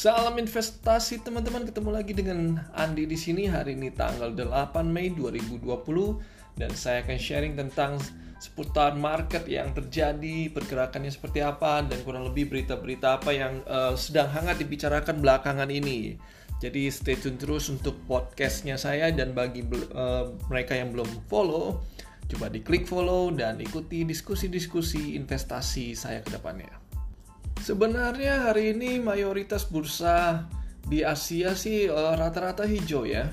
Salam 0.00 0.40
investasi 0.40 1.20
teman-teman, 1.20 1.68
ketemu 1.68 1.92
lagi 1.92 2.16
dengan 2.16 2.56
Andi 2.72 3.04
di 3.04 3.20
sini 3.20 3.44
hari 3.44 3.76
ini 3.76 3.92
tanggal 3.92 4.32
8 4.32 4.80
Mei 4.88 5.12
2020 5.12 5.60
dan 6.56 6.72
saya 6.72 7.04
akan 7.04 7.20
sharing 7.20 7.52
tentang 7.52 8.00
seputar 8.40 8.96
market 8.96 9.44
yang 9.44 9.76
terjadi, 9.76 10.48
pergerakannya 10.56 11.12
seperti 11.12 11.44
apa 11.44 11.84
dan 11.84 12.00
kurang 12.00 12.32
lebih 12.32 12.48
berita-berita 12.48 13.20
apa 13.20 13.28
yang 13.36 13.60
uh, 13.68 13.92
sedang 13.92 14.32
hangat 14.32 14.64
dibicarakan 14.64 15.20
belakangan 15.20 15.68
ini. 15.68 16.16
Jadi 16.64 16.88
stay 16.88 17.20
tune 17.20 17.36
terus 17.36 17.68
untuk 17.68 18.00
podcastnya 18.08 18.80
saya 18.80 19.12
dan 19.12 19.36
bagi 19.36 19.68
uh, 19.68 20.32
mereka 20.48 20.80
yang 20.80 20.96
belum 20.96 21.28
follow, 21.28 21.84
coba 22.24 22.48
diklik 22.48 22.88
follow 22.88 23.28
dan 23.36 23.60
ikuti 23.60 24.08
diskusi-diskusi 24.08 25.12
investasi 25.20 25.92
saya 25.92 26.24
ke 26.24 26.32
depannya. 26.32 26.79
Sebenarnya 27.70 28.50
hari 28.50 28.74
ini 28.74 28.98
mayoritas 28.98 29.62
bursa 29.62 30.42
di 30.90 31.06
Asia 31.06 31.54
sih 31.54 31.86
rata 31.86 32.18
rata-rata 32.18 32.66
hijau 32.66 33.06
ya, 33.06 33.30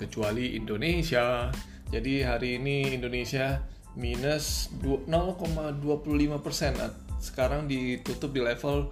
kecuali 0.00 0.56
Indonesia. 0.56 1.52
Jadi 1.92 2.24
hari 2.24 2.56
ini 2.56 2.96
Indonesia 2.96 3.60
minus 3.92 4.72
0,25 4.80 5.84
persen. 6.40 6.72
Sekarang 7.20 7.68
ditutup 7.68 8.32
di 8.32 8.40
level 8.40 8.88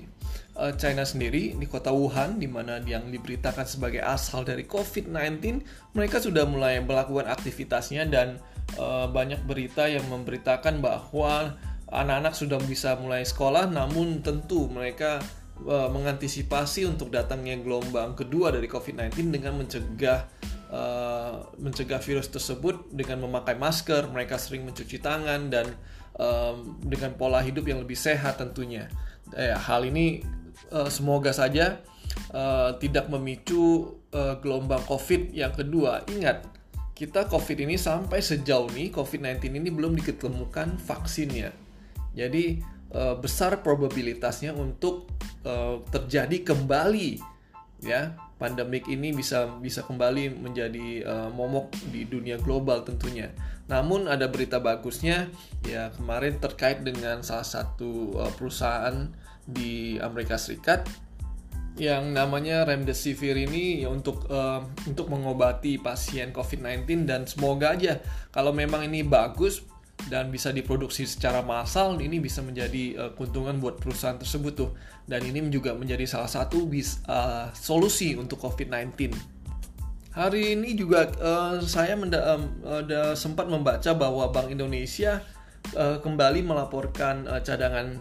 uh, 0.56 0.72
China 0.80 1.04
sendiri 1.04 1.60
di 1.60 1.66
kota 1.68 1.92
Wuhan 1.92 2.40
di 2.40 2.48
mana 2.48 2.80
yang 2.88 3.12
diberitakan 3.12 3.68
sebagai 3.68 4.00
asal 4.00 4.48
dari 4.48 4.64
COVID-19 4.64 5.60
mereka 5.92 6.24
sudah 6.24 6.48
mulai 6.48 6.80
melakukan 6.80 7.28
aktivitasnya 7.28 8.08
dan 8.08 8.40
uh, 8.80 9.12
banyak 9.12 9.44
berita 9.44 9.92
yang 9.92 10.08
memberitakan 10.08 10.80
bahwa 10.80 11.60
anak-anak 11.92 12.34
sudah 12.34 12.60
bisa 12.64 12.96
mulai 12.96 13.28
sekolah 13.28 13.70
namun 13.70 14.24
tentu 14.26 14.66
mereka 14.72 15.22
mengantisipasi 15.64 16.90
untuk 16.90 17.14
datangnya 17.14 17.56
gelombang 17.62 18.18
kedua 18.18 18.50
dari 18.50 18.66
COVID-19 18.66 19.38
dengan 19.38 19.54
mencegah 19.62 20.26
uh, 20.74 21.46
mencegah 21.62 22.02
virus 22.02 22.28
tersebut 22.34 22.90
dengan 22.90 23.30
memakai 23.30 23.54
masker, 23.54 24.10
mereka 24.10 24.42
sering 24.42 24.66
mencuci 24.66 24.98
tangan 24.98 25.54
dan 25.54 25.70
um, 26.18 26.82
dengan 26.82 27.14
pola 27.14 27.46
hidup 27.46 27.70
yang 27.70 27.86
lebih 27.86 27.96
sehat 27.96 28.42
tentunya. 28.42 28.90
Eh, 29.38 29.54
hal 29.54 29.86
ini 29.86 30.26
uh, 30.74 30.90
semoga 30.90 31.30
saja 31.30 31.80
uh, 32.34 32.74
tidak 32.82 33.08
memicu 33.08 33.96
uh, 34.12 34.42
gelombang 34.42 34.82
COVID 34.90 35.32
yang 35.32 35.54
kedua. 35.54 36.02
Ingat, 36.10 36.50
kita 36.98 37.30
COVID 37.30 37.70
ini 37.70 37.78
sampai 37.78 38.20
sejauh 38.22 38.70
ini 38.74 38.90
COVID-19 38.90 39.54
ini 39.54 39.70
belum 39.70 39.94
diketemukan 40.02 40.82
vaksinnya. 40.82 41.54
Jadi 42.14 42.62
uh, 42.94 43.18
besar 43.18 43.62
probabilitasnya 43.66 44.54
untuk 44.54 45.10
uh, 45.46 45.82
terjadi 45.90 46.54
kembali 46.54 47.34
ya 47.84 48.16
pandemik 48.44 48.92
ini 48.92 49.16
bisa 49.16 49.48
bisa 49.64 49.88
kembali 49.88 50.36
menjadi 50.36 51.08
uh, 51.08 51.30
momok 51.32 51.72
di 51.96 52.04
dunia 52.04 52.36
global 52.36 52.84
tentunya. 52.84 53.32
Namun 53.72 54.12
ada 54.12 54.28
berita 54.28 54.60
bagusnya 54.60 55.32
ya 55.64 55.96
kemarin 55.96 56.44
terkait 56.44 56.84
dengan 56.84 57.24
salah 57.24 57.48
satu 57.48 58.20
uh, 58.20 58.32
perusahaan 58.36 59.08
di 59.48 59.96
Amerika 59.96 60.36
Serikat 60.36 60.84
yang 61.80 62.12
namanya 62.12 62.68
remdesivir 62.68 63.34
ini 63.34 63.82
ya 63.82 63.90
untuk 63.90 64.28
uh, 64.28 64.62
untuk 64.86 65.08
mengobati 65.08 65.80
pasien 65.80 66.36
COVID-19 66.36 67.08
dan 67.08 67.26
semoga 67.26 67.74
aja 67.74 67.98
kalau 68.30 68.52
memang 68.54 68.86
ini 68.86 69.02
bagus 69.02 69.66
dan 70.14 70.30
bisa 70.30 70.54
diproduksi 70.54 71.10
secara 71.10 71.42
massal 71.42 71.98
ini 71.98 72.22
bisa 72.22 72.46
menjadi 72.46 72.94
uh, 73.02 73.12
keuntungan 73.18 73.58
buat 73.58 73.82
perusahaan 73.82 74.22
tersebut 74.22 74.54
tuh 74.54 74.70
dan 75.10 75.26
ini 75.26 75.42
juga 75.50 75.74
menjadi 75.74 76.06
salah 76.06 76.30
satu 76.30 76.70
bis, 76.70 77.02
uh, 77.10 77.50
solusi 77.58 78.14
untuk 78.14 78.38
COVID-19. 78.46 79.10
Hari 80.14 80.54
ini 80.54 80.78
juga 80.78 81.10
uh, 81.18 81.58
saya 81.66 81.98
menda 81.98 82.22
uh, 82.38 83.18
sempat 83.18 83.50
membaca 83.50 83.90
bahwa 83.98 84.30
Bank 84.30 84.54
Indonesia 84.54 85.26
uh, 85.74 85.98
kembali 85.98 86.46
melaporkan 86.46 87.26
uh, 87.26 87.42
cadangan 87.42 87.98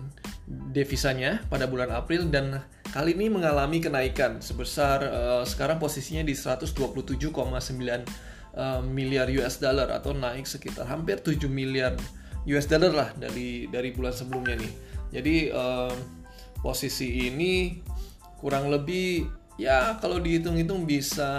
devisanya 0.77 1.41
pada 1.49 1.65
bulan 1.65 1.89
April 1.97 2.29
dan 2.29 2.61
kali 2.93 3.17
ini 3.17 3.33
mengalami 3.33 3.81
kenaikan 3.81 4.45
sebesar 4.45 5.01
uh, 5.09 5.43
sekarang 5.49 5.81
posisinya 5.81 6.21
di 6.21 6.37
127,9 6.37 7.33
uh, 8.57 8.81
miliar 8.85 9.29
US 9.41 9.61
dollar 9.61 9.89
atau 9.93 10.13
naik 10.17 10.45
sekitar 10.45 10.89
hampir 10.89 11.21
7 11.21 11.49
miliar 11.49 11.97
US 12.49 12.67
dollar 12.67 12.93
lah 12.93 13.09
dari 13.15 13.71
dari 13.71 13.95
bulan 13.95 14.13
sebelumnya 14.13 14.59
nih. 14.59 14.73
Jadi 15.13 15.37
uh, 15.53 15.95
posisi 16.61 17.29
ini 17.29 17.79
kurang 18.41 18.73
lebih 18.73 19.29
ya 19.61 20.01
kalau 20.01 20.19
dihitung-hitung 20.19 20.89
bisa 20.89 21.31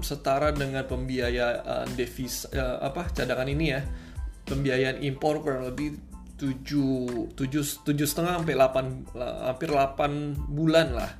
setara 0.00 0.54
dengan 0.54 0.86
pembiayaan 0.86 1.92
devisa 1.98 2.48
uh, 2.54 2.78
apa 2.86 3.12
cadangan 3.12 3.48
ini 3.50 3.66
ya. 3.74 3.82
Pembiayaan 4.46 5.02
impor 5.02 5.42
kurang 5.42 5.66
lebih 5.66 5.98
tujuh 6.36 7.32
tujuh 7.32 7.64
tujuh 7.82 8.06
setengah 8.06 8.38
sampai 8.38 8.54
delapan 8.54 8.84
hampir 9.16 9.72
delapan 9.72 10.36
bulan 10.36 10.92
lah 10.92 11.10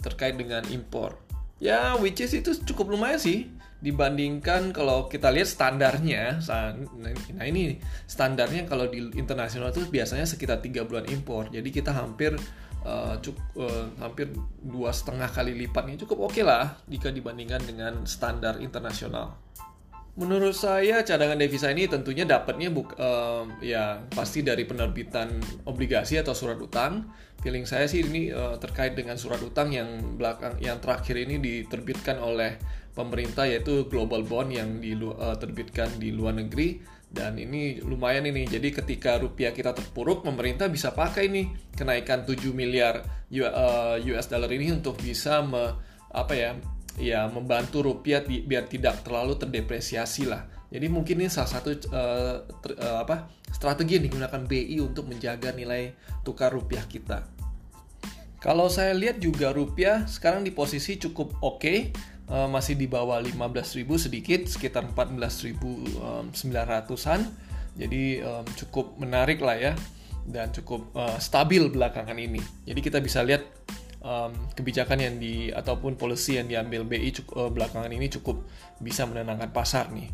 terkait 0.00 0.38
dengan 0.38 0.64
impor 0.70 1.29
ya 1.60 1.94
which 2.00 2.18
is 2.24 2.32
itu 2.34 2.56
cukup 2.66 2.96
lumayan 2.96 3.20
sih. 3.20 3.46
Dibandingkan 3.80 4.76
kalau 4.76 5.08
kita 5.08 5.32
lihat 5.32 5.48
standarnya 5.48 6.36
nah 7.32 7.46
ini 7.48 7.80
standarnya 8.04 8.68
kalau 8.68 8.84
di 8.92 9.00
internasional 9.16 9.72
itu 9.72 9.88
biasanya 9.88 10.28
sekitar 10.28 10.60
tiga 10.60 10.84
bulan 10.84 11.08
impor. 11.08 11.48
Jadi 11.48 11.68
kita 11.72 11.96
hampir 11.96 12.36
uh, 12.84 13.16
cukup 13.20 13.44
uh, 13.60 13.86
hampir 14.00 14.32
dua 14.60 14.92
setengah 14.92 15.28
kali 15.28 15.52
lipatnya 15.56 15.96
cukup 16.00 16.28
oke 16.30 16.36
okay 16.36 16.44
lah 16.44 16.76
jika 16.88 17.12
dibandingkan 17.12 17.60
dengan 17.64 17.92
standar 18.04 18.60
internasional 18.60 19.36
Menurut 20.18 20.58
saya 20.58 21.06
cadangan 21.06 21.38
devisa 21.38 21.70
ini 21.70 21.86
tentunya 21.86 22.26
dapatnya 22.26 22.68
buk, 22.74 22.98
uh, 22.98 23.46
ya 23.62 24.02
pasti 24.10 24.42
dari 24.42 24.66
penerbitan 24.66 25.38
obligasi 25.66 26.18
atau 26.18 26.34
surat 26.34 26.58
utang. 26.58 27.06
Feeling 27.40 27.64
saya 27.64 27.86
sih 27.86 28.04
ini 28.04 28.28
uh, 28.34 28.58
terkait 28.58 28.98
dengan 28.98 29.16
surat 29.16 29.40
utang 29.40 29.70
yang 29.70 30.18
belakang 30.18 30.58
yang 30.60 30.82
terakhir 30.82 31.14
ini 31.14 31.40
diterbitkan 31.40 32.20
oleh 32.20 32.58
pemerintah 32.92 33.46
yaitu 33.46 33.86
global 33.86 34.26
bond 34.26 34.50
yang 34.50 34.82
diterbitkan 34.82 35.88
uh, 35.94 35.98
di 36.02 36.10
luar 36.10 36.36
negeri 36.36 36.82
dan 37.10 37.34
ini 37.42 37.82
lumayan 37.82 38.22
ini 38.30 38.46
jadi 38.46 38.70
ketika 38.70 39.18
rupiah 39.18 39.50
kita 39.50 39.74
terpuruk 39.74 40.22
pemerintah 40.22 40.70
bisa 40.70 40.94
pakai 40.94 41.26
nih 41.26 41.50
kenaikan 41.74 42.22
7 42.22 42.38
miliar 42.54 43.02
US 43.34 44.26
eh, 44.26 44.30
dollar 44.30 44.50
ini 44.54 44.70
untuk 44.70 44.94
bisa 45.02 45.42
me, 45.42 45.74
apa 46.14 46.34
ya 46.38 46.50
ya 47.00 47.24
membantu 47.32 47.80
rupiah 47.80 48.20
biar 48.22 48.68
tidak 48.68 49.00
terlalu 49.02 49.40
terdepresiasi 49.40 50.28
lah. 50.28 50.44
Jadi 50.70 50.86
mungkin 50.86 51.24
ini 51.24 51.32
salah 51.32 51.50
satu 51.50 51.74
uh, 51.90 52.46
ter, 52.62 52.78
uh, 52.78 53.02
apa 53.02 53.26
strategi 53.50 53.98
yang 53.98 54.06
digunakan 54.06 54.46
BI 54.46 54.78
untuk 54.78 55.10
menjaga 55.10 55.50
nilai 55.50 55.98
tukar 56.22 56.54
rupiah 56.54 56.86
kita. 56.86 57.26
Kalau 58.40 58.70
saya 58.70 58.94
lihat 58.94 59.18
juga 59.18 59.50
rupiah 59.50 60.06
sekarang 60.06 60.46
di 60.46 60.54
posisi 60.54 60.94
cukup 60.96 61.42
oke 61.42 61.58
okay 61.58 61.90
uh, 62.30 62.46
masih 62.46 62.78
di 62.78 62.86
bawah 62.86 63.18
15.000 63.18 63.82
sedikit 63.98 64.46
sekitar 64.46 64.86
14.900-an 64.94 67.20
jadi 67.74 68.22
um, 68.22 68.46
cukup 68.56 68.98
menarik 68.98 69.42
lah 69.42 69.58
ya 69.58 69.74
dan 70.26 70.50
cukup 70.54 70.90
uh, 70.94 71.18
stabil 71.18 71.66
belakangan 71.70 72.18
ini. 72.18 72.42
Jadi 72.66 72.80
kita 72.84 72.98
bisa 73.02 73.24
lihat 73.24 73.42
um, 74.04 74.32
kebijakan 74.52 74.98
yang 75.00 75.14
di 75.16 75.48
ataupun 75.52 75.96
policy 75.96 76.40
yang 76.40 76.48
diambil 76.48 76.84
BI 76.84 77.10
cukup, 77.12 77.34
uh, 77.36 77.50
belakangan 77.52 77.92
ini 77.92 78.08
cukup 78.12 78.44
bisa 78.80 79.04
menenangkan 79.04 79.52
pasar 79.52 79.88
nih. 79.92 80.10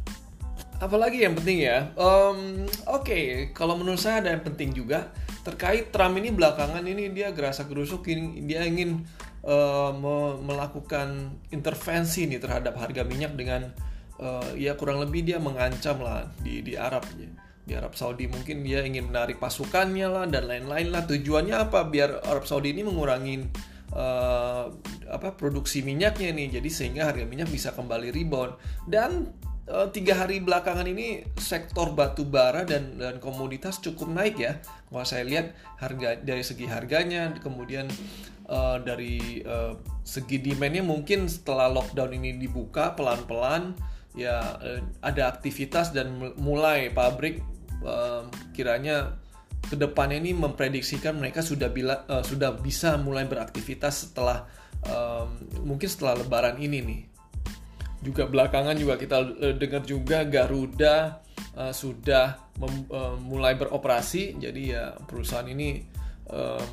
Apalagi 0.76 1.24
yang 1.24 1.32
penting 1.32 1.64
ya 1.64 1.88
um, 1.96 2.68
oke 2.84 3.08
okay, 3.08 3.24
kalau 3.56 3.80
menurut 3.80 3.96
saya 3.96 4.20
ada 4.20 4.36
yang 4.36 4.44
penting 4.44 4.76
juga 4.76 5.08
terkait 5.40 5.88
Trump 5.88 6.20
ini 6.20 6.28
belakangan 6.28 6.84
ini 6.84 7.08
dia 7.16 7.32
gerasa 7.32 7.64
gerusuk 7.64 8.04
dia 8.44 8.60
ingin 8.66 9.08
uh, 9.46 9.94
me 9.96 10.36
melakukan 10.42 11.38
intervensi 11.48 12.28
nih 12.28 12.42
terhadap 12.42 12.76
harga 12.76 13.08
minyak 13.08 13.32
dengan 13.38 13.72
uh, 14.20 14.52
ya 14.52 14.76
kurang 14.76 15.00
lebih 15.00 15.24
dia 15.24 15.40
mengancam 15.40 16.02
lah 16.02 16.28
di 16.42 16.60
di 16.60 16.74
Arab 16.76 17.06
ya. 17.16 17.30
di 17.66 17.74
Arab 17.74 17.98
Saudi 17.98 18.30
mungkin 18.30 18.62
dia 18.62 18.86
ingin 18.86 19.10
menarik 19.10 19.42
pasukannya 19.42 20.06
lah 20.06 20.24
dan 20.30 20.46
lain-lain 20.46 20.86
lah. 20.86 21.02
Tujuannya 21.02 21.66
apa? 21.66 21.82
Biar 21.90 22.22
Arab 22.22 22.46
Saudi 22.46 22.70
ini 22.70 22.86
mengurangi 22.86 23.42
uh, 23.96 24.68
apa 25.08 25.32
produksi 25.34 25.80
minyaknya 25.80 26.36
nih 26.36 26.60
jadi 26.60 26.68
sehingga 26.68 27.08
harga 27.08 27.24
minyak 27.24 27.48
bisa 27.48 27.72
kembali 27.72 28.12
rebound 28.12 28.60
dan 28.84 29.32
uh, 29.70 29.88
tiga 29.90 30.20
hari 30.20 30.38
belakangan 30.44 30.86
ini 30.86 31.24
sektor 31.40 31.90
batu 31.96 32.28
bara 32.28 32.62
dan 32.62 33.00
dan 33.00 33.18
komoditas 33.18 33.80
cukup 33.82 34.12
naik 34.12 34.36
ya. 34.38 34.60
Kalau 34.92 35.06
saya 35.06 35.24
lihat 35.26 35.56
harga 35.80 36.20
dari 36.22 36.42
segi 36.44 36.66
harganya, 36.68 37.34
kemudian 37.42 37.90
uh, 38.50 38.78
dari 38.80 39.42
uh, 39.42 39.74
segi 40.06 40.38
demandnya 40.38 40.86
mungkin 40.86 41.26
setelah 41.26 41.70
lockdown 41.70 42.14
ini 42.14 42.38
dibuka 42.38 42.94
pelan-pelan 42.94 43.74
ya 44.16 44.56
uh, 44.56 44.80
ada 45.04 45.28
aktivitas 45.28 45.92
dan 45.92 46.32
mulai 46.40 46.88
pabrik 46.88 47.42
uh, 47.84 48.24
kiranya 48.56 49.18
ke 49.66 49.74
depannya 49.74 50.22
ini 50.22 50.32
memprediksikan 50.36 51.18
mereka 51.18 51.42
sudah 51.42 51.72
bila 51.72 52.06
uh, 52.06 52.22
sudah 52.22 52.54
bisa 52.54 52.94
mulai 53.00 53.26
beraktivitas 53.26 54.10
setelah 54.10 54.46
um, 54.86 55.42
mungkin 55.66 55.88
setelah 55.90 56.18
Lebaran 56.22 56.56
ini 56.62 56.78
nih. 56.82 57.00
Juga 58.04 58.30
belakangan 58.30 58.78
juga 58.78 58.94
kita 58.94 59.16
uh, 59.18 59.54
dengar 59.58 59.82
juga 59.82 60.22
Garuda 60.22 61.18
uh, 61.58 61.74
sudah 61.74 62.54
mem, 62.62 62.86
uh, 62.92 63.18
mulai 63.18 63.58
beroperasi. 63.58 64.38
Jadi 64.38 64.70
ya 64.70 64.94
perusahaan 65.08 65.48
ini 65.50 65.82
um, 66.30 66.66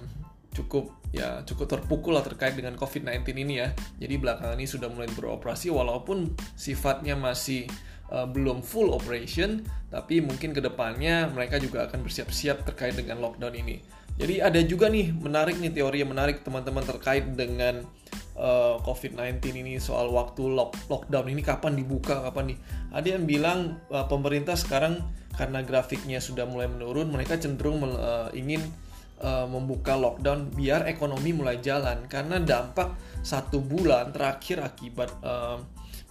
cukup 0.53 1.01
ya 1.09 1.41
cukup 1.45 1.65
terpukul 1.65 2.13
lah 2.13 2.25
terkait 2.25 2.53
dengan 2.53 2.77
COVID-19 2.77 3.25
ini 3.41 3.53
ya. 3.57 3.74
Jadi 3.97 4.15
belakangan 4.21 4.57
ini 4.57 4.69
sudah 4.69 4.89
mulai 4.94 5.09
beroperasi 5.09 5.74
walaupun 5.74 6.38
sifatnya 6.53 7.18
masih 7.18 7.65
uh, 8.13 8.30
belum 8.30 8.62
full 8.62 8.94
operation 8.94 9.65
tapi 9.89 10.21
mungkin 10.21 10.54
ke 10.54 10.62
depannya 10.62 11.27
mereka 11.33 11.57
juga 11.57 11.89
akan 11.89 12.06
bersiap-siap 12.06 12.65
terkait 12.69 12.94
dengan 12.94 13.21
lockdown 13.21 13.54
ini. 13.57 13.81
Jadi 14.13 14.45
ada 14.45 14.62
juga 14.62 14.94
nih 14.94 15.10
menarik 15.10 15.57
nih 15.57 15.74
teori 15.74 16.06
yang 16.06 16.13
menarik 16.13 16.45
teman-teman 16.45 16.86
terkait 16.86 17.25
dengan 17.33 17.81
uh, 18.38 18.77
eh, 18.77 18.86
COVID-19 18.86 19.42
ini 19.65 19.81
soal 19.81 20.13
waktu 20.13 20.45
lock, 20.45 20.77
lockdown 20.86 21.33
ini 21.33 21.42
kapan 21.42 21.74
dibuka 21.74 22.21
kapan 22.21 22.54
nih 22.54 22.60
ada 22.94 23.07
yang 23.10 23.25
bilang 23.25 23.60
uh, 23.89 24.06
pemerintah 24.06 24.54
sekarang 24.54 25.01
karena 25.33 25.66
grafiknya 25.66 26.21
sudah 26.21 26.45
mulai 26.45 26.69
menurun 26.69 27.09
mereka 27.09 27.42
cenderung 27.42 27.81
uh, 27.81 28.30
ingin 28.38 28.62
membuka 29.24 29.95
lockdown 29.95 30.51
biar 30.51 30.83
ekonomi 30.83 31.31
mulai 31.31 31.56
jalan. 31.63 32.12
Karena 32.12 32.44
dampak 32.44 32.92
satu 33.24 33.63
bulan 33.63 34.12
terakhir 34.12 34.59
akibat 34.59 35.16
uh, 35.24 35.63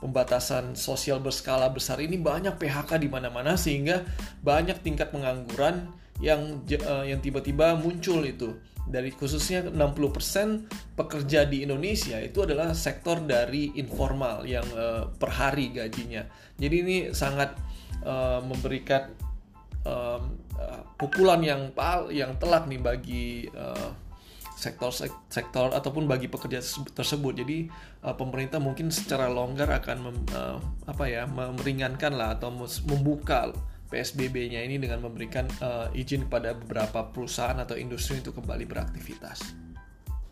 pembatasan 0.03 0.75
sosial 0.75 1.23
berskala 1.23 1.71
besar 1.71 2.03
ini 2.03 2.19
banyak 2.19 2.59
PHK 2.59 2.99
di 2.99 3.07
mana-mana 3.07 3.55
sehingga 3.55 4.03
banyak 4.43 4.83
tingkat 4.83 5.15
pengangguran 5.15 5.95
yang 6.19 6.61
uh, 6.67 7.07
yang 7.07 7.23
tiba-tiba 7.23 7.79
muncul 7.79 8.27
itu 8.27 8.59
dari 8.83 9.15
khususnya 9.15 9.71
60% 9.71 10.99
pekerja 10.99 11.47
di 11.47 11.63
Indonesia 11.63 12.19
itu 12.19 12.43
adalah 12.43 12.75
sektor 12.75 13.23
dari 13.23 13.79
informal 13.79 14.43
yang 14.43 14.67
uh, 14.75 15.07
per 15.07 15.31
hari 15.31 15.71
gajinya. 15.71 16.27
Jadi 16.59 16.75
ini 16.83 16.97
sangat 17.15 17.55
uh, 18.03 18.43
memberikan 18.43 19.15
pukulan 20.95 21.43
yang 21.43 21.75
pal 21.75 22.07
yang 22.15 22.39
telak 22.39 22.71
nih 22.71 22.79
bagi 22.79 23.51
uh, 23.51 23.91
sektor 24.63 24.95
sektor 25.27 25.75
ataupun 25.75 26.07
bagi 26.07 26.31
pekerja 26.31 26.63
tersebut. 26.95 27.43
Jadi 27.43 27.67
uh, 28.07 28.15
pemerintah 28.15 28.63
mungkin 28.63 28.95
secara 28.95 29.27
longgar 29.27 29.67
akan 29.83 29.97
mem, 29.99 30.17
uh, 30.31 30.63
apa 30.87 31.05
ya 31.11 31.27
meringankan 31.27 32.15
lah 32.15 32.39
atau 32.39 32.55
membuka 32.87 33.51
PSBB-nya 33.91 34.63
ini 34.63 34.79
dengan 34.79 35.03
memberikan 35.03 35.51
uh, 35.59 35.91
izin 35.93 36.31
kepada 36.31 36.55
beberapa 36.55 37.11
perusahaan 37.11 37.59
atau 37.59 37.75
industri 37.75 38.23
untuk 38.23 38.39
kembali 38.41 38.65
beraktivitas. 38.65 39.73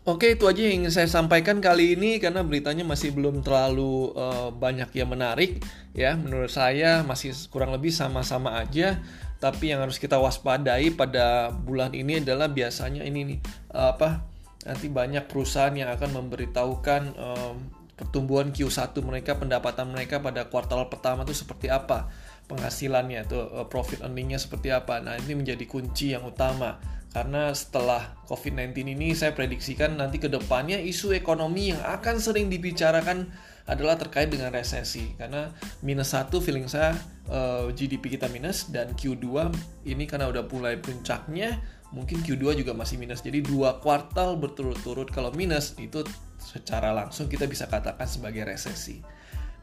Oke, 0.01 0.33
itu 0.33 0.49
aja 0.49 0.65
yang 0.65 0.81
ingin 0.81 0.89
saya 0.97 1.05
sampaikan 1.05 1.61
kali 1.61 1.93
ini 1.93 2.17
karena 2.17 2.41
beritanya 2.41 2.81
masih 2.81 3.13
belum 3.13 3.45
terlalu 3.45 4.17
uh, 4.17 4.49
banyak 4.49 4.89
yang 4.97 5.13
menarik 5.13 5.61
ya. 5.93 6.17
Menurut 6.17 6.49
saya 6.49 7.05
masih 7.05 7.37
kurang 7.53 7.69
lebih 7.69 7.93
sama-sama 7.93 8.57
aja. 8.57 8.97
Tapi 9.41 9.73
yang 9.73 9.81
harus 9.81 9.97
kita 9.97 10.21
waspadai 10.21 10.93
pada 10.93 11.49
bulan 11.49 11.97
ini 11.97 12.21
adalah 12.21 12.45
biasanya 12.45 13.01
ini 13.01 13.35
nih 13.35 13.39
uh, 13.73 13.97
apa? 13.97 14.21
Nanti 14.69 14.85
banyak 14.93 15.25
perusahaan 15.25 15.73
yang 15.73 15.89
akan 15.89 16.21
memberitahukan 16.21 17.01
um, 17.17 17.55
pertumbuhan 17.97 18.53
Q1 18.53 18.93
mereka, 19.01 19.33
pendapatan 19.33 19.89
mereka 19.89 20.21
pada 20.21 20.45
kuartal 20.45 20.85
pertama 20.85 21.25
itu 21.25 21.33
seperti 21.33 21.73
apa 21.73 22.13
penghasilannya 22.51 23.21
tuh 23.31 23.43
eh, 23.63 23.67
profit 23.71 24.03
earningnya 24.03 24.35
seperti 24.35 24.75
apa. 24.75 24.99
Nah 24.99 25.15
ini 25.15 25.39
menjadi 25.39 25.63
kunci 25.63 26.11
yang 26.11 26.27
utama 26.27 26.75
karena 27.11 27.51
setelah 27.55 28.15
COVID-19 28.27 28.95
ini 28.95 29.11
saya 29.15 29.31
prediksikan 29.31 29.99
nanti 29.99 30.19
ke 30.19 30.27
depannya 30.27 30.79
isu 30.79 31.15
ekonomi 31.15 31.75
yang 31.75 31.83
akan 31.83 32.19
sering 32.19 32.47
dibicarakan 32.47 33.31
adalah 33.69 33.97
terkait 33.97 34.29
dengan 34.29 34.49
resesi 34.49 35.13
karena 35.17 35.51
minus 35.85 36.13
satu 36.13 36.41
feeling 36.41 36.65
saya 36.65 36.97
uh, 37.29 37.67
eh, 37.69 37.75
GDP 37.75 38.17
kita 38.17 38.29
minus 38.29 38.69
dan 38.73 38.93
Q2 38.97 39.51
ini 39.89 40.03
karena 40.05 40.29
udah 40.29 40.45
mulai 40.49 40.77
puncaknya 40.81 41.61
mungkin 41.91 42.23
Q2 42.23 42.63
juga 42.63 42.71
masih 42.71 42.97
minus 42.97 43.21
jadi 43.21 43.43
dua 43.43 43.83
kuartal 43.83 44.39
berturut-turut 44.39 45.11
kalau 45.11 45.29
minus 45.35 45.75
itu 45.77 46.01
secara 46.39 46.95
langsung 46.95 47.27
kita 47.29 47.45
bisa 47.45 47.67
katakan 47.67 48.07
sebagai 48.07 48.47
resesi 48.47 49.03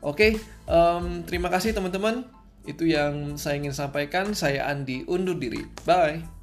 oke 0.04 0.14
okay, 0.14 0.30
um, 0.68 1.24
terima 1.24 1.50
kasih 1.50 1.74
teman-teman 1.74 2.38
itu 2.68 2.84
yang 2.84 3.40
saya 3.40 3.56
ingin 3.56 3.72
sampaikan. 3.72 4.36
Saya 4.36 4.68
Andi 4.68 5.08
undur 5.08 5.40
diri. 5.40 5.64
Bye. 5.88 6.37